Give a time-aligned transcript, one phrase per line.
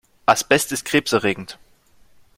[0.25, 1.59] Asbest ist krebserregend.